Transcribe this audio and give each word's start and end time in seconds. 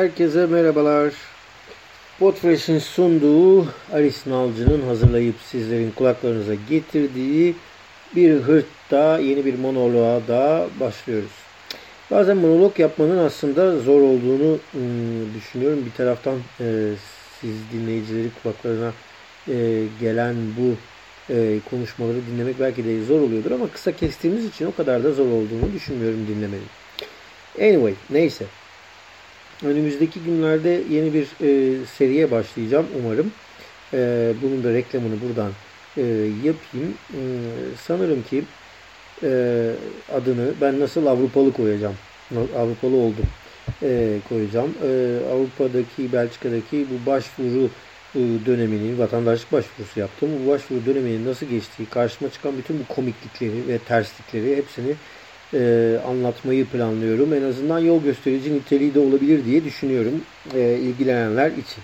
Herkese 0.00 0.46
merhabalar. 0.46 1.12
Podfresh'in 2.18 2.78
sunduğu 2.78 3.66
Alice 3.92 4.18
Nalcı'nın 4.26 4.82
hazırlayıp 4.82 5.34
sizlerin 5.50 5.90
kulaklarınıza 5.90 6.54
getirdiği 6.54 7.54
bir 8.16 8.34
hırtta 8.34 9.18
yeni 9.18 9.44
bir 9.44 9.58
monoloğa 9.58 10.28
da 10.28 10.66
başlıyoruz. 10.80 11.30
Bazen 12.10 12.36
monolog 12.36 12.78
yapmanın 12.78 13.18
aslında 13.18 13.78
zor 13.78 14.00
olduğunu 14.00 14.52
ıı, 14.52 15.34
düşünüyorum. 15.34 15.86
Bir 15.86 15.96
taraftan 15.96 16.38
e, 16.60 16.92
siz 17.40 17.56
dinleyicileri 17.72 18.28
kulaklarına 18.42 18.92
e, 19.48 19.84
gelen 20.00 20.36
bu 20.58 20.74
konuşmaları 21.70 22.26
dinlemek 22.26 22.60
belki 22.60 22.84
de 22.84 23.04
zor 23.04 23.20
oluyordur 23.20 23.50
ama 23.50 23.68
kısa 23.68 23.92
kestiğimiz 23.92 24.44
için 24.44 24.66
o 24.66 24.74
kadar 24.74 25.04
da 25.04 25.12
zor 25.12 25.26
olduğunu 25.26 25.72
düşünmüyorum 25.74 26.26
dinlemenin. 26.28 26.68
Anyway, 27.60 27.94
neyse. 28.10 28.44
Önümüzdeki 29.64 30.20
günlerde 30.20 30.82
yeni 30.90 31.14
bir 31.14 31.24
e, 31.24 31.76
seriye 31.86 32.30
başlayacağım 32.30 32.86
umarım. 33.00 33.32
E, 33.94 34.32
bunun 34.42 34.64
da 34.64 34.72
reklamını 34.72 35.14
buradan 35.20 35.50
e, 35.96 36.02
yapayım. 36.44 36.94
E, 37.10 37.20
sanırım 37.86 38.22
ki 38.22 38.44
e, 39.22 39.70
adını 40.12 40.50
ben 40.60 40.80
nasıl 40.80 41.06
Avrupalı 41.06 41.52
koyacağım. 41.52 41.94
Avrupalı 42.56 42.96
oldum 42.96 43.26
e, 43.82 44.18
koyacağım. 44.28 44.74
E, 44.82 45.18
Avrupa'daki, 45.32 46.12
Belçika'daki 46.12 46.86
bu 46.90 47.10
başvuru 47.10 47.70
e, 48.14 48.20
dönemini, 48.46 48.98
vatandaşlık 48.98 49.52
başvurusu 49.52 50.00
yaptım. 50.00 50.30
Bu 50.44 50.50
başvuru 50.50 50.86
döneminin 50.86 51.26
nasıl 51.26 51.46
geçtiği, 51.46 51.86
karşıma 51.86 52.30
çıkan 52.30 52.58
bütün 52.58 52.78
bu 52.78 52.94
komiklikleri 52.94 53.68
ve 53.68 53.78
terslikleri 53.78 54.56
hepsini 54.56 54.94
e, 55.54 55.96
anlatmayı 56.06 56.66
planlıyorum. 56.66 57.34
En 57.34 57.42
azından 57.42 57.78
yol 57.78 58.02
gösterici 58.02 58.54
niteliği 58.54 58.94
de 58.94 59.00
olabilir 59.00 59.44
diye 59.44 59.64
düşünüyorum 59.64 60.12
e, 60.54 60.74
ilgilenenler 60.74 61.50
için. 61.50 61.82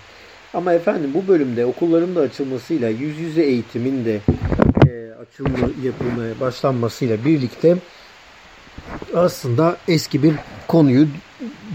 Ama 0.53 0.73
efendim 0.73 1.11
bu 1.13 1.27
bölümde 1.27 1.65
okulların 1.65 2.15
da 2.15 2.19
açılmasıyla 2.19 2.89
yüz 2.89 3.19
yüze 3.19 3.41
eğitimin 3.41 4.05
de 4.05 4.19
e, 4.87 5.11
açılma 5.21 5.69
yapılmaya 5.83 6.39
başlanmasıyla 6.39 7.25
birlikte 7.25 7.77
aslında 9.15 9.77
eski 9.87 10.23
bir 10.23 10.33
konuyu 10.67 11.07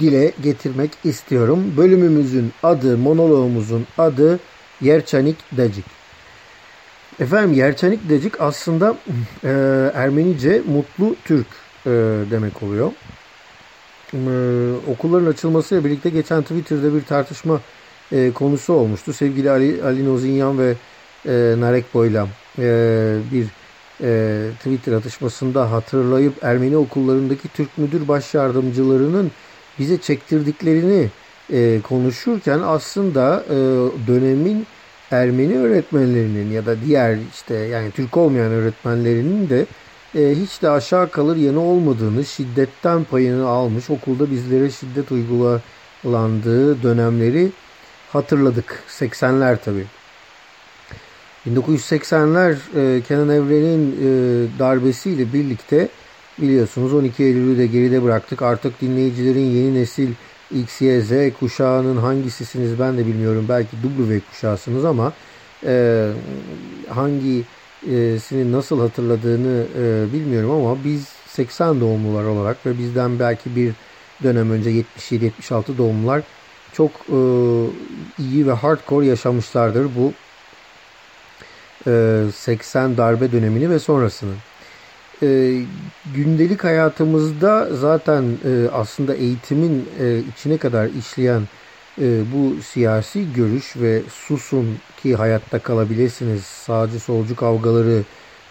dile 0.00 0.32
getirmek 0.42 0.90
istiyorum. 1.04 1.74
Bölümümüzün 1.76 2.52
adı, 2.62 2.98
monoloğumuzun 2.98 3.86
adı 3.98 4.40
Yerçanik 4.80 5.36
Dacik. 5.56 5.84
Efendim 7.20 7.52
Yerçanik 7.52 8.10
Dacik 8.10 8.40
aslında 8.40 8.96
e, 9.44 9.48
Ermenice 9.94 10.62
mutlu 10.66 11.16
Türk 11.24 11.46
e, 11.86 11.90
demek 12.30 12.62
oluyor. 12.62 12.92
E, 14.14 14.20
okulların 14.92 15.26
açılmasıyla 15.26 15.84
birlikte 15.84 16.10
geçen 16.10 16.42
Twitter'da 16.42 16.94
bir 16.94 17.04
tartışma 17.04 17.60
e, 18.12 18.30
konusu 18.32 18.72
olmuştu. 18.72 19.12
Sevgili 19.12 19.50
Ali, 19.50 19.84
Ali 19.84 20.04
Nozinyan 20.04 20.58
ve 20.58 20.74
e, 21.26 21.54
Narek 21.58 21.94
Boyla 21.94 22.28
e, 22.58 23.16
bir 23.32 23.46
e, 24.02 24.50
Twitter 24.58 24.92
atışmasında 24.92 25.70
hatırlayıp 25.70 26.44
Ermeni 26.44 26.76
okullarındaki 26.76 27.48
Türk 27.48 27.78
müdür 27.78 28.08
baş 28.08 28.34
yardımcılarının 28.34 29.30
bize 29.78 30.00
çektirdiklerini 30.00 31.08
e, 31.52 31.80
konuşurken 31.80 32.60
aslında 32.64 33.44
e, 33.48 33.56
dönemin 34.06 34.66
Ermeni 35.10 35.58
öğretmenlerinin 35.58 36.50
ya 36.50 36.66
da 36.66 36.80
diğer 36.80 37.18
işte 37.32 37.54
yani 37.54 37.90
Türk 37.90 38.16
olmayan 38.16 38.52
öğretmenlerinin 38.52 39.50
de 39.50 39.66
e, 40.14 40.34
hiç 40.34 40.62
de 40.62 40.70
aşağı 40.70 41.10
kalır 41.10 41.36
yanı 41.36 41.60
olmadığını, 41.60 42.24
şiddetten 42.24 43.04
payını 43.04 43.48
almış, 43.48 43.90
okulda 43.90 44.30
bizlere 44.30 44.70
şiddet 44.70 45.12
uygulandığı 45.12 46.82
dönemleri 46.82 47.52
hatırladık. 48.12 48.82
80'ler 48.88 49.56
tabii. 49.64 49.86
1980'ler 51.46 52.56
e, 52.76 53.02
Kenan 53.02 53.28
Evren'in 53.28 53.92
e, 53.92 54.58
darbesiyle 54.58 55.32
birlikte 55.32 55.88
biliyorsunuz 56.38 56.94
12 56.94 57.24
Eylül'ü 57.24 57.58
de 57.58 57.66
geride 57.66 58.02
bıraktık. 58.02 58.42
Artık 58.42 58.80
dinleyicilerin 58.80 59.50
yeni 59.50 59.74
nesil 59.74 60.10
X, 60.50 60.80
Y, 60.80 61.00
Z 61.00 61.38
kuşağının 61.40 61.96
hangisisiniz 61.96 62.78
ben 62.78 62.98
de 62.98 63.06
bilmiyorum. 63.06 63.46
Belki 63.48 63.76
W 63.82 64.20
kuşağısınız 64.30 64.84
ama 64.84 65.12
e, 65.66 66.08
hangi 66.88 67.44
sini 68.18 68.52
nasıl 68.52 68.80
hatırladığını 68.80 69.66
e, 69.78 70.12
bilmiyorum 70.12 70.50
ama 70.50 70.84
biz 70.84 71.08
80 71.26 71.80
doğumlular 71.80 72.24
olarak 72.24 72.66
ve 72.66 72.78
bizden 72.78 73.18
belki 73.18 73.56
bir 73.56 73.72
dönem 74.22 74.50
önce 74.50 74.70
77-76 74.98 75.78
doğumlular 75.78 76.22
çok 76.72 76.90
e, 76.90 77.18
iyi 78.18 78.46
ve 78.46 78.52
hardcore 78.52 79.06
yaşamışlardır 79.06 79.88
bu 79.96 80.12
e, 81.86 82.24
80 82.34 82.96
darbe 82.96 83.32
dönemini 83.32 83.70
ve 83.70 83.78
sonrasını. 83.78 84.34
E, 85.22 85.60
gündelik 86.14 86.64
hayatımızda 86.64 87.68
zaten 87.76 88.24
e, 88.44 88.68
aslında 88.72 89.14
eğitimin 89.14 89.88
e, 90.00 90.18
içine 90.18 90.56
kadar 90.56 90.86
işleyen 90.86 91.40
e, 91.40 91.61
bu 91.98 92.62
siyasi 92.62 93.32
görüş 93.32 93.76
ve 93.76 94.02
susun 94.10 94.78
ki 95.02 95.16
hayatta 95.16 95.58
kalabilirsiniz. 95.58 96.44
Sağcı 96.44 97.00
solcu 97.00 97.36
kavgaları, 97.36 98.02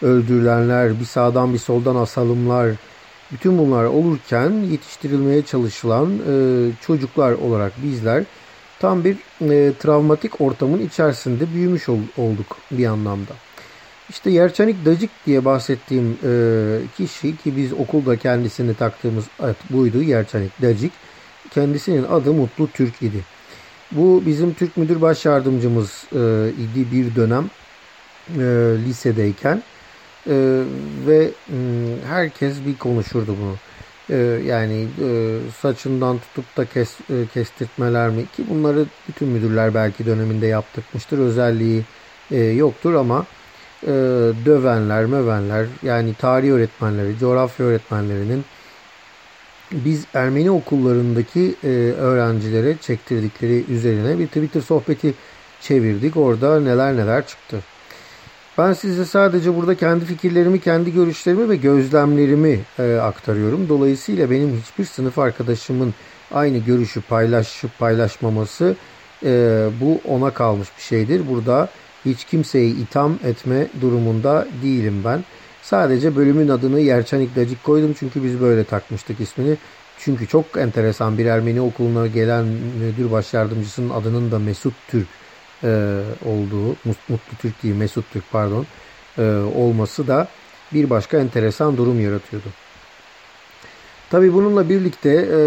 öldürülenler, 0.02 1.00
bir 1.00 1.06
sağdan 1.06 1.54
bir 1.54 1.60
soldan 1.60 1.96
asalımlar, 1.96 2.72
bütün 3.32 3.58
bunlar 3.58 3.84
olurken 3.84 4.52
yetiştirilmeye 4.52 5.42
çalışılan 5.42 6.20
e, 6.30 6.34
çocuklar 6.82 7.32
olarak 7.32 7.74
bizler 7.84 8.24
tam 8.80 9.04
bir 9.04 9.18
e, 9.42 9.74
travmatik 9.80 10.42
ortamın 10.42 10.80
içerisinde 10.80 11.54
büyümüş 11.54 11.90
ol, 11.90 12.00
olduk 12.18 12.58
bir 12.72 12.86
anlamda. 12.86 13.34
İşte 14.10 14.30
Yerçanik 14.30 14.86
Dacık 14.86 15.10
diye 15.26 15.46
bahsettiğim 15.46 16.18
e, 16.24 16.32
kişi 16.98 17.38
ki 17.38 17.58
biz 17.58 17.74
okulda 17.74 18.18
kendisini 18.18 18.74
taktığımız 18.74 19.26
ad 19.40 19.56
buydu 19.70 20.02
Yerçanik 20.02 20.62
Dacık. 20.62 20.92
Kendisinin 21.52 22.04
adı 22.04 22.34
Mutlu 22.34 22.68
Türk 22.68 23.02
idi. 23.02 23.24
Bu 23.92 24.24
bizim 24.26 24.54
Türk 24.54 24.78
Müdür 24.78 25.02
Baş 25.02 25.26
Yardımcımız 25.26 26.04
e, 26.14 26.50
idi 26.50 26.92
bir 26.92 27.16
dönem 27.16 27.50
e, 28.30 28.44
lisedeyken 28.86 29.64
e, 30.28 30.62
ve 31.08 31.32
e, 31.50 31.58
herkes 32.08 32.56
bir 32.66 32.78
konuşurdu 32.78 33.36
bunu. 33.42 33.56
E, 34.10 34.18
yani 34.46 34.88
e, 35.06 35.38
saçından 35.62 36.20
tutup 36.20 36.58
da 36.58 36.66
kes, 36.66 36.98
e, 37.10 37.26
kestirtmeler 37.34 38.10
mi 38.10 38.26
ki 38.26 38.44
bunları 38.50 38.86
bütün 39.08 39.28
müdürler 39.28 39.74
belki 39.74 40.06
döneminde 40.06 40.48
yaptırmıştır. 40.48 41.20
Özelliği 41.20 41.84
e, 42.32 42.38
yoktur 42.40 42.94
ama 42.94 43.26
e, 43.84 43.88
dövenler, 44.46 45.06
mövenler 45.06 45.66
yani 45.84 46.14
tarih 46.14 46.52
öğretmenleri, 46.52 47.18
coğrafya 47.20 47.66
öğretmenlerinin 47.66 48.46
biz 49.72 50.06
Ermeni 50.14 50.52
okullarındaki 50.52 51.56
e, 51.64 51.68
öğrencilere 51.98 52.78
çektirdikleri 52.82 53.66
üzerine 53.70 54.20
bir 54.20 54.28
Twitter 54.28 54.62
sohbeti 54.62 55.14
çevirdik. 55.62 56.18
Orada 56.18 56.60
neler 56.60 56.98
neler 56.98 57.28
çıktı. 57.28 57.60
Ben 58.58 58.74
size 58.74 59.06
sadece 59.06 59.56
burada 59.56 59.76
kendi 59.76 60.06
fikirlerimi, 60.06 60.60
kendi 60.60 60.94
görüşlerimi 60.94 61.50
ve 61.50 61.56
gözlemlerimi 61.56 62.60
e, 62.80 62.96
aktarıyorum. 62.96 63.70
Dolayısıyla 63.70 64.32
benim 64.32 64.62
hiçbir 64.62 64.86
sınıf 64.86 65.20
arkadaşımın 65.20 65.94
aynı 66.32 66.58
görüşü 66.58 67.02
paylaşıp 67.02 67.80
paylaşmaması 67.80 68.76
e, 69.26 69.66
bu 69.82 70.02
ona 70.08 70.32
kalmış 70.32 70.68
bir 70.78 70.84
şeydir. 70.84 71.22
Burada 71.30 71.70
hiç 72.06 72.26
kimseyi 72.26 72.76
itham 72.84 73.20
etme 73.24 73.68
durumunda 73.82 74.48
değilim 74.64 75.02
ben. 75.06 75.24
Sadece 75.62 76.16
bölümün 76.16 76.48
adını 76.48 76.80
Yerçanik 76.80 77.36
Dacik 77.36 77.64
koydum 77.64 77.96
çünkü 78.00 78.24
biz 78.24 78.42
böyle 78.42 78.64
takmıştık 78.64 79.20
ismini. 79.20 79.58
Çünkü 80.00 80.28
çok 80.28 80.58
enteresan 80.58 81.18
bir 81.18 81.26
Ermeni 81.26 81.62
okuluna 81.62 82.08
gelen 82.08 82.46
müdür 82.80 83.12
baş 83.12 83.34
yardımcısının 83.34 83.90
adının 83.90 84.32
da 84.32 84.40
Mesut 84.40 84.74
Türk 84.88 85.08
e, 85.64 86.02
olduğu, 86.26 86.68
Mutlu 86.86 87.36
Türk 87.40 87.64
değil 87.64 87.76
Mesut 87.76 88.06
Türk 88.14 88.32
pardon 88.32 88.66
e, 89.18 89.22
olması 89.56 90.08
da 90.08 90.28
bir 90.74 90.90
başka 90.90 91.18
enteresan 91.18 91.78
durum 91.78 92.02
yaratıyordu. 92.02 92.48
Tabi 94.10 94.34
bununla 94.34 94.70
birlikte 94.70 95.10
e, 95.10 95.40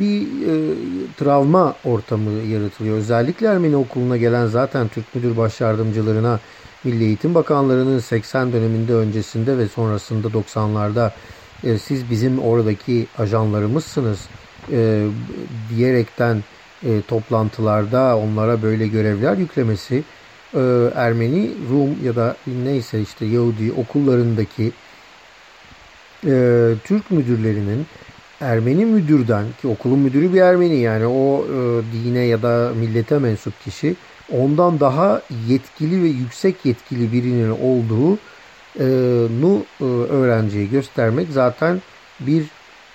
bir 0.00 0.22
e, 0.22 0.74
travma 1.16 1.74
ortamı 1.84 2.30
yaratılıyor. 2.30 2.96
Özellikle 2.96 3.46
Ermeni 3.46 3.76
okuluna 3.76 4.16
gelen 4.16 4.46
zaten 4.46 4.88
Türk 4.88 5.14
müdür 5.14 5.36
baş 5.36 5.60
yardımcılarına 5.60 6.40
Milli 6.84 7.04
Eğitim 7.04 7.34
Bakanlarının 7.34 7.98
80 7.98 8.52
döneminde 8.52 8.94
öncesinde 8.94 9.58
ve 9.58 9.68
sonrasında 9.68 10.28
90'larda 10.28 11.10
e, 11.64 11.78
siz 11.78 12.10
bizim 12.10 12.38
oradaki 12.38 13.06
ajanlarımızsınız 13.18 14.28
e, 14.72 15.06
diyerekten 15.76 16.44
e, 16.84 17.02
toplantılarda 17.08 18.18
onlara 18.18 18.62
böyle 18.62 18.86
görevler 18.86 19.36
yüklemesi 19.36 20.02
e, 20.54 20.60
Ermeni, 20.94 21.50
Rum 21.70 22.04
ya 22.04 22.16
da 22.16 22.36
neyse 22.64 23.00
işte 23.00 23.26
Yahudi 23.26 23.72
okullarındaki 23.72 24.72
e, 26.26 26.74
Türk 26.84 27.10
müdürlerinin 27.10 27.86
Ermeni 28.40 28.84
müdürden 28.84 29.44
ki 29.60 29.68
okulun 29.68 29.98
müdürü 29.98 30.32
bir 30.32 30.40
Ermeni 30.40 30.76
yani 30.76 31.06
o 31.06 31.44
e, 31.44 31.82
dine 31.92 32.20
ya 32.20 32.42
da 32.42 32.72
millete 32.76 33.18
mensup 33.18 33.60
kişi 33.64 33.96
ondan 34.38 34.80
daha 34.80 35.22
yetkili 35.48 36.02
ve 36.02 36.08
yüksek 36.08 36.56
yetkili 36.64 37.12
birinin 37.12 37.50
olduğu 37.50 38.18
e, 38.78 38.84
e, 39.80 39.84
öğrenciye 39.84 40.64
göstermek 40.64 41.28
zaten 41.30 41.82
bir 42.20 42.44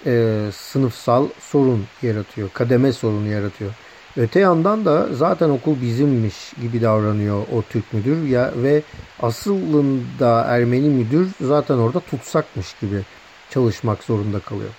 e, 0.05 0.43
sınıfsal 0.51 1.27
sorun 1.39 1.85
yaratıyor. 2.01 2.49
Kademe 2.53 2.93
sorunu 2.93 3.27
yaratıyor. 3.27 3.71
Öte 4.17 4.39
yandan 4.39 4.85
da 4.85 5.07
zaten 5.13 5.49
okul 5.49 5.81
bizimmiş 5.81 6.53
gibi 6.61 6.81
davranıyor 6.81 7.41
o 7.53 7.61
Türk 7.69 7.93
müdür 7.93 8.23
ya 8.23 8.51
ve 8.55 8.81
asılında 9.21 10.41
Ermeni 10.41 10.89
müdür 10.89 11.27
zaten 11.41 11.75
orada 11.75 11.99
tutsakmış 11.99 12.75
gibi 12.81 13.01
çalışmak 13.49 14.03
zorunda 14.03 14.39
kalıyor. 14.39 14.69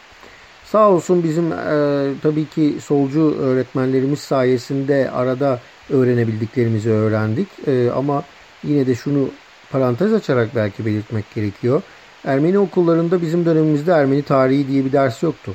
Sağ 0.64 0.90
olsun 0.90 1.24
bizim 1.24 1.52
e, 1.52 2.12
tabii 2.22 2.48
ki 2.48 2.76
solcu 2.84 3.34
öğretmenlerimiz 3.38 4.20
sayesinde 4.20 5.10
arada 5.10 5.60
öğrenebildiklerimizi 5.90 6.90
öğrendik. 6.90 7.48
E, 7.66 7.90
ama 7.90 8.22
yine 8.64 8.86
de 8.86 8.94
şunu 8.94 9.28
parantez 9.70 10.12
açarak 10.12 10.48
belki 10.54 10.86
belirtmek 10.86 11.34
gerekiyor. 11.34 11.82
Ermeni 12.24 12.58
okullarında 12.58 13.22
bizim 13.22 13.44
dönemimizde 13.44 13.92
Ermeni 13.92 14.22
tarihi 14.22 14.68
diye 14.68 14.84
bir 14.84 14.92
ders 14.92 15.22
yoktu. 15.22 15.52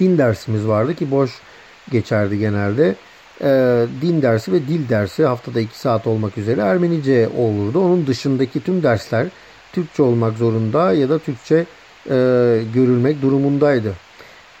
Din 0.00 0.18
dersimiz 0.18 0.68
vardı 0.68 0.94
ki 0.94 1.10
boş 1.10 1.30
geçerdi 1.90 2.38
genelde. 2.38 2.94
E, 3.40 3.86
din 4.02 4.22
dersi 4.22 4.52
ve 4.52 4.68
dil 4.68 4.88
dersi 4.88 5.24
haftada 5.24 5.60
2 5.60 5.78
saat 5.78 6.06
olmak 6.06 6.38
üzere 6.38 6.60
Ermenice 6.60 7.28
olurdu. 7.36 7.80
Onun 7.80 8.06
dışındaki 8.06 8.60
tüm 8.60 8.82
dersler 8.82 9.26
Türkçe 9.72 10.02
olmak 10.02 10.38
zorunda 10.38 10.92
ya 10.92 11.08
da 11.08 11.18
Türkçe 11.18 11.66
e, 12.10 12.14
görülmek 12.74 13.22
durumundaydı. 13.22 13.92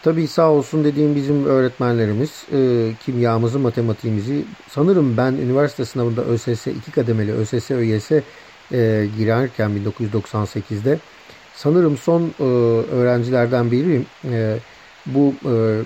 Tabii 0.06 0.28
sağ 0.28 0.50
olsun 0.50 0.84
dediğim 0.84 1.14
bizim 1.14 1.44
öğretmenlerimiz 1.44 2.44
e, 2.52 2.90
kimyamızı, 3.04 3.58
matematiğimizi 3.58 4.44
sanırım 4.68 5.16
ben 5.16 5.32
üniversite 5.32 5.84
sınavında 5.84 6.24
ÖSS 6.24 6.66
2 6.66 6.90
kademeli 6.90 7.32
ÖSS 7.32 7.70
ÖYS 7.70 8.12
e, 8.12 8.22
girerken 9.18 9.70
1998'de 9.70 10.98
sanırım 11.54 11.96
son 11.96 12.32
e, 12.40 12.42
öğrencilerden 12.92 13.70
biriyim. 13.70 14.06
E, 14.24 14.56
bu 15.06 15.34
e, 15.44 15.82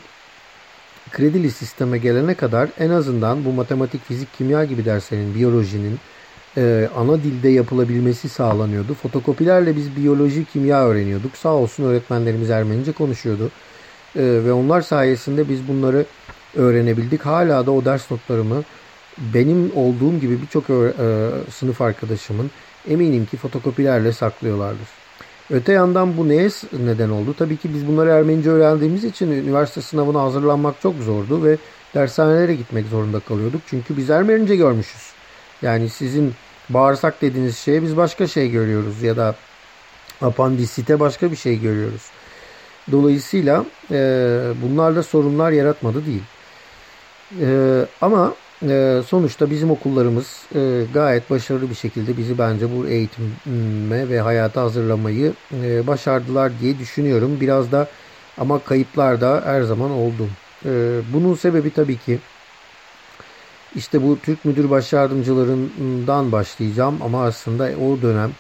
kredili 1.11 1.51
sisteme 1.51 1.99
gelene 1.99 2.35
kadar 2.35 2.69
en 2.79 2.91
azından 2.91 3.45
bu 3.45 3.53
matematik, 3.53 4.05
fizik, 4.05 4.29
kimya 4.39 4.65
gibi 4.65 4.85
derslerin, 4.85 5.35
biyolojinin 5.35 5.99
e, 6.57 6.89
ana 6.97 7.23
dilde 7.23 7.49
yapılabilmesi 7.49 8.29
sağlanıyordu. 8.29 8.95
Fotokopilerle 8.95 9.77
biz 9.77 9.97
biyoloji, 9.97 10.45
kimya 10.45 10.85
öğreniyorduk. 10.87 11.37
Sağ 11.37 11.55
olsun 11.55 11.85
öğretmenlerimiz 11.85 12.51
Ermenice 12.51 12.93
konuşuyordu. 12.93 13.51
E, 14.17 14.23
ve 14.23 14.53
onlar 14.53 14.81
sayesinde 14.81 15.49
biz 15.49 15.69
bunları 15.69 16.05
öğrenebildik. 16.57 17.27
Hala 17.27 17.67
da 17.67 17.71
o 17.71 17.85
ders 17.85 18.11
notlarımı 18.11 18.63
benim 19.19 19.73
olduğum 19.77 20.21
gibi 20.21 20.43
birçok 20.43 20.71
e, 20.71 20.91
sınıf 21.51 21.81
arkadaşımın 21.81 22.51
eminim 22.89 23.27
ki 23.27 23.37
fotokopilerle 23.37 24.13
saklıyorlardır. 24.13 24.89
Öte 25.51 25.73
yandan 25.73 26.17
bu 26.17 26.29
neye 26.29 26.49
neden 26.87 27.11
oldu? 27.11 27.35
Tabii 27.39 27.57
ki 27.57 27.75
biz 27.75 27.89
bunları 27.89 28.11
Ermenice 28.11 28.51
öğrendiğimiz 28.51 29.05
için 29.05 29.31
üniversite 29.31 29.81
sınavına 29.81 30.23
hazırlanmak 30.23 30.81
çok 30.81 30.95
zordu 30.97 31.45
ve 31.45 31.57
dershanelere 31.95 32.55
gitmek 32.55 32.87
zorunda 32.87 33.21
kalıyorduk. 33.21 33.61
Çünkü 33.67 33.97
biz 33.97 34.11
Ermenice 34.11 34.57
görmüşüz. 34.57 35.13
Yani 35.63 35.89
sizin 35.89 36.35
bağırsak 36.69 37.23
dediğiniz 37.23 37.59
şeye 37.59 37.83
biz 37.83 37.97
başka 37.97 38.27
şey 38.27 38.51
görüyoruz 38.51 39.03
ya 39.03 39.17
da 39.17 39.35
apandisite 40.23 41.01
başka 41.01 41.31
bir 41.31 41.37
şey 41.37 41.61
görüyoruz. 41.61 42.03
Dolayısıyla 42.93 43.65
e, 43.91 43.97
bunlarla 44.63 45.03
sorunlar 45.03 45.53
yaratmadı 45.53 46.07
değil. 46.07 46.23
E, 47.41 47.81
ama 48.01 48.35
e, 48.69 49.03
sonuçta 49.07 49.51
bizim 49.51 49.71
okullarımız 49.71 50.43
e, 50.55 50.85
gayet 50.95 51.31
başarılı 51.31 51.71
bir 51.71 51.75
şekilde 51.75 52.17
bizi 52.17 52.39
bence 52.39 52.77
bu 52.77 52.87
eğitime 52.87 54.09
ve 54.09 54.21
hayata 54.21 54.63
hazırlamayı 54.63 55.33
e, 55.63 55.87
başardılar 55.87 56.53
diye 56.61 56.79
düşünüyorum. 56.79 57.41
Biraz 57.41 57.73
da 57.73 57.89
ama 58.39 58.59
kayıplar 58.59 59.21
da 59.21 59.43
her 59.45 59.63
zaman 59.63 59.91
oldu. 59.91 60.29
E, 60.65 61.01
bunun 61.13 61.35
sebebi 61.35 61.71
tabii 61.71 61.97
ki 61.99 62.19
işte 63.77 64.03
bu 64.03 64.19
Türk 64.23 64.45
Müdür 64.45 64.71
Baş 64.71 64.93
Yardımcılarından 64.93 66.33
başlayacağım 66.33 67.03
ama 67.03 67.25
aslında 67.25 67.65
o 67.65 68.03
dönem 68.03 68.31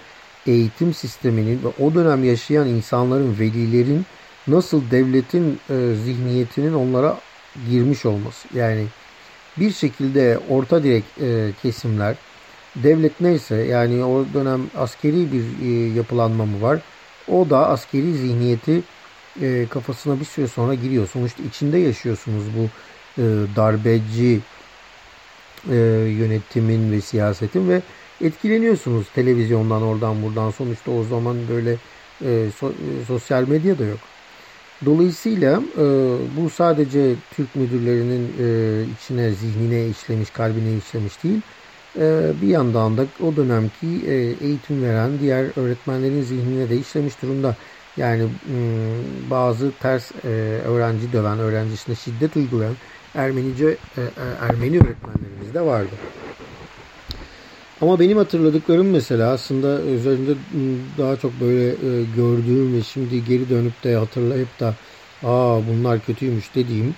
eğitim 0.46 0.94
sisteminin 0.94 1.60
ve 1.64 1.84
o 1.84 1.94
dönem 1.94 2.24
yaşayan 2.24 2.68
insanların, 2.68 3.38
velilerin 3.38 4.06
nasıl 4.50 4.90
devletin 4.90 5.60
e, 5.70 5.94
zihniyetinin 6.04 6.74
onlara 6.74 7.18
girmiş 7.70 8.06
olması. 8.06 8.48
Yani 8.54 8.86
bir 9.56 9.72
şekilde 9.72 10.38
orta 10.48 10.82
direk 10.82 11.04
e, 11.20 11.50
kesimler 11.62 12.16
devlet 12.76 13.20
neyse 13.20 13.56
yani 13.56 14.04
o 14.04 14.26
dönem 14.34 14.60
askeri 14.76 15.32
bir 15.32 15.66
e, 15.66 15.94
yapılanma 15.94 16.46
mı 16.46 16.62
var? 16.62 16.80
O 17.28 17.50
da 17.50 17.68
askeri 17.68 18.14
zihniyeti 18.14 18.82
e, 19.42 19.66
kafasına 19.70 20.20
bir 20.20 20.24
süre 20.24 20.46
sonra 20.46 20.74
giriyor. 20.74 21.08
Sonuçta 21.08 21.42
içinde 21.42 21.78
yaşıyorsunuz 21.78 22.44
bu 22.56 22.68
e, 23.22 23.24
darbeci 23.56 24.40
e, 25.70 25.74
yönetimin 26.18 26.92
ve 26.92 27.00
siyasetin 27.00 27.68
ve 27.68 27.82
etkileniyorsunuz 28.20 29.06
televizyondan 29.14 29.82
oradan 29.82 30.22
buradan 30.22 30.50
sonuçta 30.50 30.90
o 30.90 31.04
zaman 31.04 31.36
böyle 31.48 31.76
e, 32.24 32.50
so, 32.58 32.68
e, 32.68 33.04
sosyal 33.06 33.48
medya 33.48 33.78
da 33.78 33.84
yok. 33.84 33.98
Dolayısıyla 34.84 35.62
e, 35.78 35.84
bu 36.36 36.50
sadece 36.50 37.16
Türk 37.30 37.56
müdürlerinin 37.56 38.34
e, 38.38 38.84
içine, 38.90 39.30
zihnine 39.30 39.88
işlemiş, 39.88 40.30
kalbine 40.30 40.76
işlemiş 40.76 41.24
değil. 41.24 41.42
E, 41.98 42.32
bir 42.42 42.48
yandan 42.48 42.96
da 42.98 43.06
o 43.20 43.36
dönemki 43.36 43.86
e, 44.06 44.14
eğitim 44.46 44.82
veren 44.82 45.18
diğer 45.20 45.58
öğretmenlerin 45.58 46.22
zihnine 46.22 46.70
de 46.70 46.76
işlemiş 46.76 47.22
durumda. 47.22 47.56
Yani 47.96 48.22
e, 48.50 48.56
bazı 49.30 49.78
ters 49.78 50.12
e, 50.24 50.28
öğrenci 50.64 51.12
döven, 51.12 51.38
öğrencisine 51.38 51.94
şiddet 51.94 52.36
uygulayan 52.36 52.76
Ermenice 53.14 53.66
e, 53.96 54.02
e, 54.02 54.10
Ermeni 54.40 54.78
öğretmenlerimiz 54.78 55.54
de 55.54 55.60
vardı. 55.60 56.00
Ama 57.80 58.00
benim 58.00 58.16
hatırladıklarım 58.16 58.90
mesela 58.90 59.30
aslında 59.30 59.82
üzerinde 59.82 60.34
daha 60.98 61.16
çok 61.16 61.40
böyle 61.40 61.68
e, 61.68 62.04
gördüğüm 62.16 62.74
ve 62.74 62.82
şimdi 62.82 63.24
geri 63.24 63.50
dönüp 63.50 63.84
de 63.84 63.96
hatırlayıp 63.96 64.60
da 64.60 64.74
aa 65.22 65.60
bunlar 65.68 66.04
kötüymüş 66.04 66.54
dediğim 66.54 66.94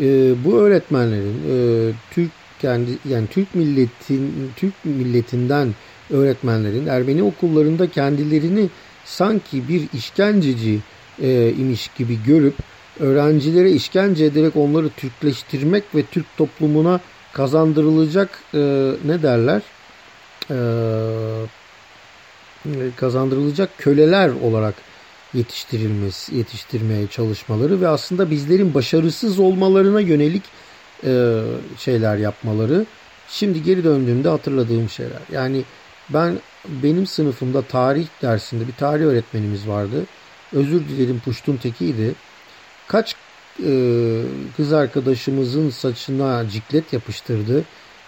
e, 0.00 0.34
bu 0.44 0.58
öğretmenlerin 0.58 1.36
e, 1.50 1.92
Türk 2.10 2.30
kendi 2.60 2.90
yani 3.08 3.26
Türk 3.26 3.54
milletin 3.54 4.50
Türk 4.56 4.74
milletinden 4.84 5.74
öğretmenlerin 6.10 6.86
Ermeni 6.86 7.22
okullarında 7.22 7.90
kendilerini 7.90 8.68
sanki 9.04 9.68
bir 9.68 9.88
işkenceci 9.94 10.78
e, 11.22 11.52
imiş 11.58 11.90
gibi 11.98 12.18
görüp 12.26 12.54
öğrencilere 13.00 13.70
işkence 13.70 14.24
ederek 14.24 14.56
onları 14.56 14.88
Türkleştirmek 14.88 15.84
ve 15.94 16.02
Türk 16.02 16.26
toplumuna 16.36 17.00
kazandırılacak 17.32 18.42
e, 18.54 18.58
ne 19.04 19.22
derler 19.22 19.62
kazandırılacak 22.96 23.78
köleler 23.78 24.28
olarak 24.28 24.74
yetiştirilmesi, 25.34 26.36
yetiştirmeye 26.36 27.06
çalışmaları 27.06 27.80
ve 27.80 27.88
aslında 27.88 28.30
bizlerin 28.30 28.74
başarısız 28.74 29.38
olmalarına 29.38 30.00
yönelik 30.00 30.42
e, 31.04 31.42
şeyler 31.78 32.16
yapmaları 32.16 32.86
şimdi 33.28 33.62
geri 33.62 33.84
döndüğümde 33.84 34.28
hatırladığım 34.28 34.88
şeyler. 34.88 35.20
Yani 35.32 35.62
ben 36.08 36.38
benim 36.68 37.06
sınıfımda 37.06 37.62
tarih 37.62 38.06
dersinde 38.22 38.68
bir 38.68 38.72
tarih 38.72 39.04
öğretmenimiz 39.04 39.68
vardı. 39.68 40.04
Özür 40.52 40.88
dilerim 40.88 41.20
Puştun 41.24 41.56
Teki'ydi. 41.56 42.14
Kaç 42.88 43.14
e, 43.66 44.22
kız 44.56 44.72
arkadaşımızın 44.72 45.70
saçına 45.70 46.48
ciklet 46.48 46.92
yapıştırdı 46.92 47.64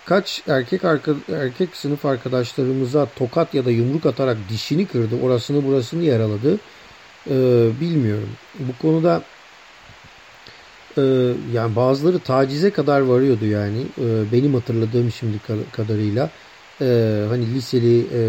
Kaç 0.06 0.42
erkek 0.49 0.85
arka, 0.85 1.14
erkek 1.32 1.76
sınıf 1.76 2.04
arkadaşlarımıza 2.04 3.06
tokat 3.16 3.54
ya 3.54 3.64
da 3.64 3.71
yumruk 3.71 4.06
atarak 4.06 4.37
dişini 4.49 4.87
kırdı, 4.87 5.14
orasını 5.23 5.64
burasını 5.64 6.04
yaraladı. 6.04 6.59
Ee, 7.30 7.71
bilmiyorum. 7.80 8.28
Bu 8.59 8.73
konuda 8.82 9.23
e, 10.99 11.02
yani 11.54 11.76
bazıları 11.76 12.18
tacize 12.18 12.71
kadar 12.71 13.00
varıyordu 13.00 13.44
yani. 13.44 13.80
E, 13.80 14.32
benim 14.32 14.54
hatırladığım 14.54 15.11
şimdi 15.11 15.38
kadarıyla 15.73 16.30
e, 16.80 17.25
hani 17.28 17.54
liseli 17.54 18.06
e, 18.14 18.21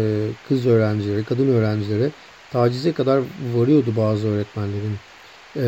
kız 0.48 0.66
öğrencilere, 0.66 1.24
kadın 1.24 1.48
öğrencilere 1.48 2.10
tacize 2.52 2.92
kadar 2.92 3.22
varıyordu 3.54 3.96
bazı 3.96 4.28
öğretmenlerin 4.28 4.96
e, 5.56 5.66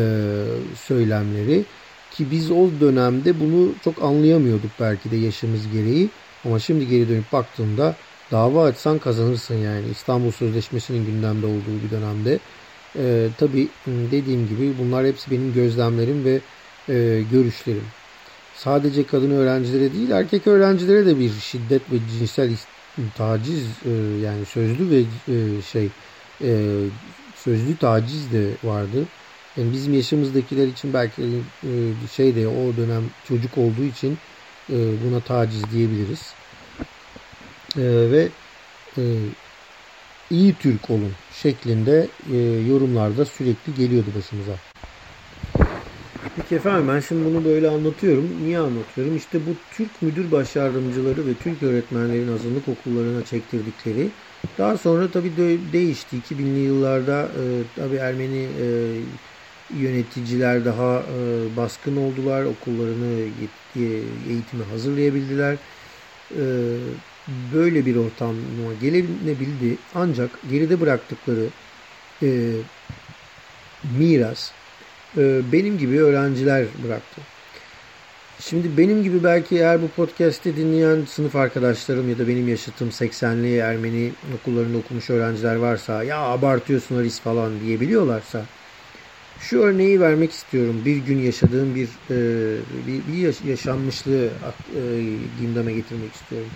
söylemleri. 0.75 1.65
Ki 2.11 2.31
biz 2.31 2.51
o 2.51 2.69
dönemde 2.79 3.39
bunu 3.39 3.71
çok 3.83 4.03
anlayamıyorduk 4.03 4.71
belki 4.79 5.11
de 5.11 5.15
yaşımız 5.15 5.71
gereği. 5.73 6.09
Ama 6.45 6.59
şimdi 6.59 6.87
geri 6.87 7.09
dönüp 7.09 7.33
baktığımda 7.33 7.95
dava 8.31 8.63
açsan 8.63 8.99
kazanırsın 8.99 9.55
yani. 9.55 9.89
İstanbul 9.91 10.31
Sözleşmesi'nin 10.31 11.05
gündemde 11.05 11.45
olduğu 11.45 11.83
bir 11.85 11.91
dönemde 11.91 12.39
E, 12.95 13.27
tabii 13.37 13.67
dediğim 13.87 14.47
gibi 14.47 14.73
bunlar 14.79 15.05
hepsi 15.05 15.31
benim 15.31 15.53
gözlemlerim 15.53 16.25
ve 16.25 16.39
e, 16.89 17.23
görüşlerim. 17.31 17.83
Sadece 18.55 19.05
kadın 19.05 19.31
öğrencilere 19.31 19.93
değil 19.93 20.09
erkek 20.09 20.47
öğrencilere 20.47 21.05
de 21.05 21.19
bir 21.19 21.31
şiddet 21.31 21.81
ve 21.91 21.95
cinsel 22.19 22.51
taciz 23.15 23.65
e, 23.85 23.91
yani 24.23 24.45
sözlü 24.45 24.89
ve 24.89 24.99
e, 25.33 25.61
şey 25.61 25.89
e, 26.41 26.79
sözlü 27.35 27.77
taciz 27.77 28.31
de 28.31 28.49
vardı. 28.63 29.05
Yani 29.57 29.71
bizim 29.71 29.93
yaşımızdakiler 29.93 30.67
için 30.67 30.93
belki 30.93 31.43
e, 31.63 32.07
şey 32.07 32.35
de 32.35 32.47
o 32.47 32.77
dönem 32.77 33.09
çocuk 33.23 33.57
olduğu 33.57 33.83
için 33.83 34.19
e, 34.69 34.75
buna 35.03 35.21
taciz 35.21 35.71
diyebiliriz. 35.71 36.35
E, 37.77 38.11
ve 38.11 38.31
iyi 40.29 40.55
Türk 40.55 40.89
olun 40.89 41.13
şeklinde 41.29 42.11
yorumlarda 42.67 43.25
sürekli 43.25 43.73
geliyordu 43.73 44.09
başımıza. 44.15 44.55
Peki 46.35 46.55
efendim 46.55 46.87
ben 46.87 46.99
şimdi 46.99 47.25
bunu 47.25 47.45
böyle 47.45 47.67
anlatıyorum. 47.67 48.43
Niye 48.43 48.59
anlatıyorum? 48.59 49.15
İşte 49.15 49.45
bu 49.45 49.57
Türk 49.71 50.01
müdür 50.01 50.31
başyardımcıları 50.31 51.27
ve 51.27 51.33
Türk 51.33 51.63
öğretmenlerin 51.63 52.27
azınlık 52.27 52.67
okullarına 52.67 53.23
çektirdikleri 53.25 54.11
daha 54.57 54.77
sonra 54.77 55.11
tabii 55.11 55.37
de 55.37 55.73
değişti. 55.73 56.17
2000'li 56.17 56.59
yıllarda 56.59 57.21
e, 57.21 57.63
tabii 57.75 57.95
Ermeni 57.95 58.43
e, 58.59 58.67
yöneticiler 59.75 60.65
daha 60.65 60.99
e, 60.99 61.57
baskın 61.57 61.97
oldular. 61.97 62.43
Okullarını 62.43 63.29
eğitime 64.29 64.63
hazırlayabildiler. 64.71 65.57
E, 66.31 66.43
böyle 67.53 67.85
bir 67.85 67.95
ortama 67.95 68.33
gelebildi. 68.81 69.77
Ancak 69.95 70.29
geride 70.49 70.81
bıraktıkları 70.81 71.45
e, 72.23 72.51
miras 73.99 74.51
e, 75.17 75.41
benim 75.51 75.77
gibi 75.77 76.01
öğrenciler 76.01 76.65
bıraktı. 76.83 77.21
Şimdi 78.39 78.77
benim 78.77 79.03
gibi 79.03 79.23
belki 79.23 79.55
eğer 79.55 79.81
bu 79.81 79.87
podcast'i 79.87 80.57
dinleyen 80.57 81.05
sınıf 81.05 81.35
arkadaşlarım 81.35 82.09
ya 82.09 82.17
da 82.17 82.27
benim 82.27 82.47
yaşadığım 82.47 82.89
80'li 82.89 83.57
Ermeni 83.57 84.11
okullarında 84.35 84.77
okumuş 84.77 85.09
öğrenciler 85.09 85.55
varsa 85.55 86.03
ya 86.03 86.19
abartıyorsun 86.19 86.97
Aris 86.97 87.19
falan 87.19 87.59
diyebiliyorlarsa 87.59 88.45
şu 89.39 89.59
örneği 89.59 90.01
vermek 90.01 90.31
istiyorum. 90.31 90.81
Bir 90.85 90.97
gün 90.97 91.19
yaşadığım 91.19 91.75
bir 91.75 91.89
e, 92.09 92.17
bir, 92.87 93.47
yaşanmışlığı 93.47 94.25
e, 94.25 94.81
gündeme 95.41 95.73
getirmek 95.73 96.13
istiyorum. 96.15 96.49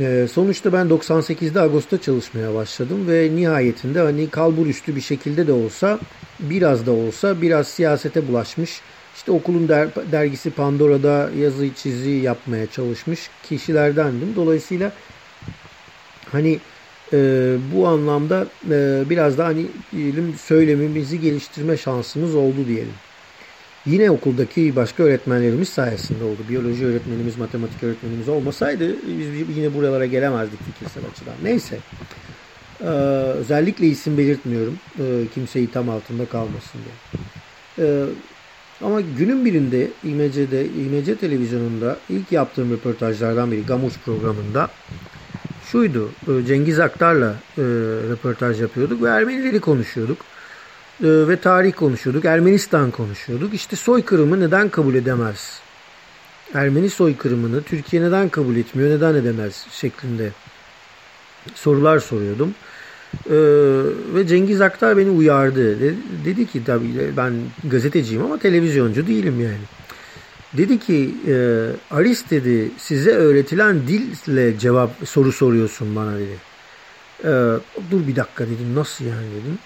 E, 0.00 0.26
sonuçta 0.32 0.72
ben 0.72 0.86
98'de 0.86 1.60
Ağustos'ta 1.60 2.00
çalışmaya 2.00 2.54
başladım 2.54 3.08
ve 3.08 3.30
nihayetinde 3.34 4.00
hani 4.00 4.30
kalbur 4.30 4.66
üstü 4.66 4.96
bir 4.96 5.00
şekilde 5.00 5.46
de 5.46 5.52
olsa 5.52 5.98
biraz 6.40 6.86
da 6.86 6.92
olsa 6.92 7.42
biraz 7.42 7.68
siyasete 7.68 8.28
bulaşmış. 8.28 8.80
İşte 9.16 9.32
okulun 9.32 9.68
der, 9.68 9.88
dergisi 10.12 10.50
Pandora'da 10.50 11.30
yazı 11.38 11.74
çizi 11.74 12.10
yapmaya 12.10 12.66
çalışmış 12.66 13.30
kişilerdendim. 13.48 14.32
Dolayısıyla 14.36 14.92
hani 16.32 16.58
e, 17.12 17.56
bu 17.74 17.88
anlamda 17.88 18.46
e, 18.70 19.02
biraz 19.10 19.38
da 19.38 19.44
hani 19.46 19.66
diyelim 19.92 20.34
söylemimizi 20.42 21.20
geliştirme 21.20 21.76
şansımız 21.76 22.34
oldu 22.34 22.66
diyelim. 22.68 22.94
Yine 23.86 24.10
okuldaki 24.10 24.76
başka 24.76 25.02
öğretmenlerimiz 25.02 25.68
sayesinde 25.68 26.24
oldu. 26.24 26.38
Biyoloji 26.48 26.86
öğretmenimiz, 26.86 27.38
matematik 27.38 27.82
öğretmenimiz 27.82 28.28
olmasaydı 28.28 28.96
biz 29.18 29.56
yine 29.56 29.74
buralara 29.74 30.06
gelemezdik 30.06 30.60
fikirsel 30.64 31.02
açıdan. 31.12 31.34
Neyse. 31.42 31.78
Ee, 32.80 32.84
özellikle 32.84 33.86
isim 33.86 34.18
belirtmiyorum. 34.18 34.78
Ee, 34.98 35.02
kimseyi 35.34 35.70
tam 35.70 35.88
altında 35.88 36.26
kalmasın 36.26 36.80
diye. 36.84 37.20
Ee, 37.78 38.04
ama 38.84 39.00
günün 39.00 39.44
birinde 39.44 39.88
İMC'de, 40.04 40.66
İMC 40.66 41.16
televizyonunda 41.16 41.96
ilk 42.08 42.32
yaptığım 42.32 42.72
röportajlardan 42.72 43.52
biri 43.52 43.66
Gamuş 43.66 43.94
programında 44.04 44.70
şuydu. 45.72 46.10
E, 46.28 46.46
Cengiz 46.46 46.80
Aktar'la 46.80 47.34
e, 47.58 47.62
röportaj 48.10 48.60
yapıyorduk 48.60 49.02
ve 49.02 49.08
Ermenileri 49.08 49.60
konuşuyorduk. 49.60 50.18
E, 51.02 51.08
ve 51.08 51.36
tarih 51.36 51.72
konuşuyorduk. 51.72 52.24
Ermenistan 52.24 52.90
konuşuyorduk. 52.90 53.54
İşte 53.54 53.76
soykırımı 53.76 54.40
neden 54.40 54.68
kabul 54.68 54.94
edemez? 54.94 55.60
Ermeni 56.54 56.90
soykırımını 56.90 57.62
Türkiye 57.62 58.02
neden 58.02 58.28
kabul 58.28 58.56
etmiyor, 58.56 58.90
neden 58.90 59.14
edemez 59.14 59.66
şeklinde 59.70 60.30
sorular 61.54 61.98
soruyordum. 61.98 62.54
Ee, 63.26 63.34
ve 64.14 64.26
Cengiz 64.26 64.60
Aktar 64.60 64.96
beni 64.96 65.10
uyardı. 65.10 65.80
Dedi, 65.80 65.94
dedi 66.24 66.46
ki 66.46 66.64
tabii 66.64 67.16
ben 67.16 67.32
gazeteciyim 67.64 68.24
ama 68.24 68.38
televizyoncu 68.38 69.06
değilim 69.06 69.40
yani. 69.40 69.79
Dedi 70.56 70.78
ki 70.78 71.14
e, 71.28 71.34
Aris 71.90 72.30
dedi 72.30 72.70
size 72.78 73.10
öğretilen 73.10 73.86
dille 73.86 74.58
cevap 74.58 74.90
soru 75.04 75.32
soruyorsun 75.32 75.96
bana 75.96 76.12
dedi. 76.14 76.36
E, 77.24 77.30
dur 77.90 78.06
bir 78.06 78.16
dakika 78.16 78.44
dedim 78.44 78.74
nasıl 78.74 79.04
yani 79.04 79.26
dedim. 79.30 79.58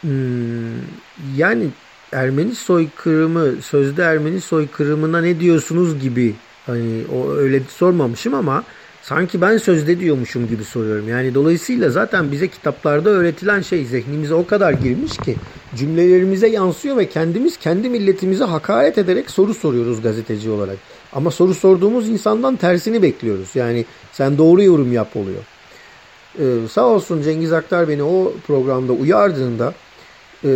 Hmm, 0.00 1.36
yani 1.36 1.68
Ermeni 2.12 2.54
soykırımı 2.54 3.62
sözde 3.62 4.02
Ermeni 4.02 4.40
soykırımına 4.40 5.20
ne 5.20 5.40
diyorsunuz 5.40 6.00
gibi 6.00 6.34
hani 6.66 7.04
o 7.14 7.32
öyle 7.32 7.62
sormamışım 7.68 8.34
ama 8.34 8.64
sanki 9.08 9.40
ben 9.40 9.58
sözde 9.58 10.00
diyormuşum 10.00 10.48
gibi 10.48 10.64
soruyorum. 10.64 11.08
Yani 11.08 11.34
dolayısıyla 11.34 11.90
zaten 11.90 12.32
bize 12.32 12.48
kitaplarda 12.48 13.10
öğretilen 13.10 13.60
şey 13.60 13.84
zihnimize 13.84 14.34
o 14.34 14.46
kadar 14.46 14.72
girmiş 14.72 15.18
ki 15.18 15.36
cümlelerimize 15.76 16.48
yansıyor 16.48 16.96
ve 16.96 17.08
kendimiz 17.08 17.56
kendi 17.56 17.88
milletimize 17.88 18.44
hakaret 18.44 18.98
ederek 18.98 19.30
soru 19.30 19.54
soruyoruz 19.54 20.02
gazeteci 20.02 20.50
olarak. 20.50 20.76
Ama 21.12 21.30
soru 21.30 21.54
sorduğumuz 21.54 22.08
insandan 22.08 22.56
tersini 22.56 23.02
bekliyoruz. 23.02 23.48
Yani 23.54 23.84
sen 24.12 24.38
doğru 24.38 24.62
yorum 24.62 24.92
yap 24.92 25.16
oluyor. 25.16 25.42
Ee, 26.38 26.68
sağ 26.70 26.86
olsun 26.86 27.22
Cengiz 27.22 27.52
Aktar 27.52 27.88
beni 27.88 28.02
o 28.02 28.32
programda 28.46 28.92
uyardığında 28.92 29.74
e, 30.44 30.50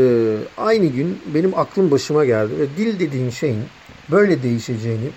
aynı 0.56 0.86
gün 0.86 1.18
benim 1.34 1.58
aklım 1.58 1.90
başıma 1.90 2.24
geldi. 2.24 2.52
Ve 2.58 2.66
dil 2.76 3.00
dediğin 3.00 3.30
şeyin 3.30 3.62
böyle 4.10 4.42
değişeceğini 4.42 5.08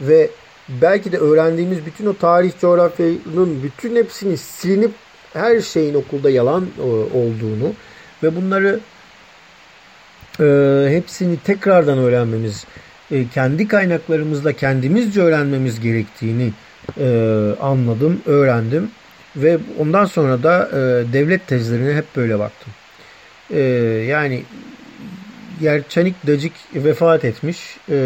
ve 0.00 0.30
belki 0.82 1.12
de 1.12 1.18
öğrendiğimiz 1.18 1.86
bütün 1.86 2.06
o 2.06 2.16
tarih 2.16 2.52
coğrafyanın 2.60 3.62
bütün 3.62 3.96
hepsini 3.96 4.36
silinip 4.36 4.90
her 5.32 5.60
şeyin 5.60 5.94
okulda 5.94 6.30
yalan 6.30 6.66
e, 6.78 6.82
olduğunu 7.16 7.72
ve 8.22 8.36
bunları 8.36 8.80
e, 10.40 10.44
hepsini 10.90 11.36
tekrardan 11.36 11.98
öğrenmemiz, 11.98 12.64
e, 13.10 13.28
kendi 13.28 13.68
kaynaklarımızla 13.68 14.52
kendimizce 14.52 15.20
öğrenmemiz 15.20 15.80
gerektiğini 15.80 16.52
e, 17.00 17.08
anladım, 17.60 18.20
öğrendim 18.26 18.90
ve 19.36 19.58
ondan 19.78 20.04
sonra 20.04 20.42
da 20.42 20.68
e, 20.72 21.12
devlet 21.12 21.46
tezlerine 21.46 21.94
hep 21.94 22.16
böyle 22.16 22.38
baktım. 22.38 22.72
E, 23.50 23.60
yani 24.08 24.42
Yerçanik 25.60 26.26
Dacik 26.26 26.52
vefat 26.74 27.24
etmiş. 27.24 27.76
E, 27.90 27.96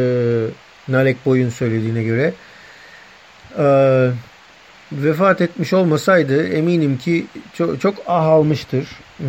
Nalek 0.88 1.26
Boy'un 1.26 1.48
söylediğine 1.48 2.02
göre. 2.02 2.32
E, 3.58 4.10
vefat 4.92 5.40
etmiş 5.40 5.72
olmasaydı 5.72 6.48
eminim 6.48 6.98
ki 6.98 7.26
çok, 7.54 7.80
çok 7.80 7.94
ah 8.06 8.24
almıştır. 8.26 8.86
Hmm, 9.16 9.26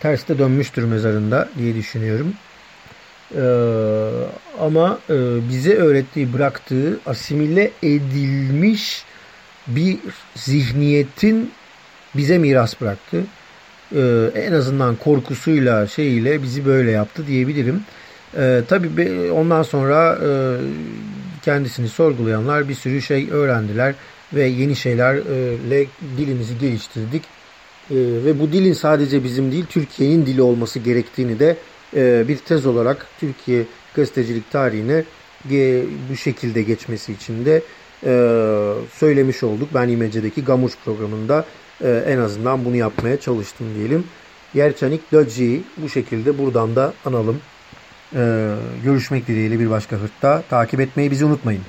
terste 0.00 0.38
dönmüştür 0.38 0.84
mezarında 0.84 1.48
diye 1.58 1.74
düşünüyorum. 1.74 2.34
Ee, 3.36 3.40
ama 4.60 4.98
e, 5.10 5.14
bize 5.48 5.74
öğrettiği, 5.74 6.32
bıraktığı 6.32 6.98
asimile 7.06 7.70
edilmiş 7.82 9.04
bir 9.66 9.98
zihniyetin 10.34 11.50
bize 12.16 12.38
miras 12.38 12.80
bıraktı. 12.80 13.24
Ee, 13.94 14.30
en 14.34 14.52
azından 14.52 14.96
korkusuyla 14.96 15.86
şeyiyle 15.86 16.42
bizi 16.42 16.66
böyle 16.66 16.90
yaptı 16.90 17.26
diyebilirim. 17.26 17.82
Ee, 18.36 18.60
tabii 18.68 19.30
ondan 19.32 19.62
sonra 19.62 20.18
e, 20.24 20.28
kendisini 21.42 21.88
sorgulayanlar 21.88 22.68
bir 22.68 22.74
sürü 22.74 23.02
şey 23.02 23.28
öğrendiler 23.30 23.94
ve 24.32 24.44
yeni 24.44 24.76
şeylerle 24.76 25.86
dilimizi 26.16 26.58
geliştirdik. 26.58 27.22
Ee, 27.90 27.94
ve 27.96 28.40
bu 28.40 28.52
dilin 28.52 28.72
sadece 28.72 29.24
bizim 29.24 29.52
değil 29.52 29.64
Türkiye'nin 29.68 30.26
dili 30.26 30.42
olması 30.42 30.78
gerektiğini 30.78 31.38
de 31.38 31.56
e, 31.96 32.28
bir 32.28 32.36
tez 32.36 32.66
olarak 32.66 33.06
Türkiye 33.20 33.64
gazetecilik 33.94 34.50
tarihine 34.50 35.04
bu 36.10 36.16
şekilde 36.16 36.62
geçmesi 36.62 37.12
için 37.12 37.44
de 37.44 37.62
e, 38.04 38.12
söylemiş 38.92 39.42
olduk. 39.42 39.68
Ben 39.74 39.88
İmece'deki 39.88 40.44
Gamuş 40.44 40.72
programında 40.84 41.44
e, 41.84 42.04
en 42.06 42.18
azından 42.18 42.64
bunu 42.64 42.76
yapmaya 42.76 43.20
çalıştım 43.20 43.66
diyelim. 43.74 44.04
Yerçanik 44.54 45.12
Döci'yi 45.12 45.62
bu 45.76 45.88
şekilde 45.88 46.38
buradan 46.38 46.76
da 46.76 46.92
analım. 47.04 47.40
Görüşmek 48.84 49.26
dileğiyle 49.26 49.60
bir 49.60 49.70
başka 49.70 49.96
hırtta. 49.96 50.42
Takip 50.42 50.80
etmeyi 50.80 51.10
bizi 51.10 51.24
unutmayın. 51.24 51.62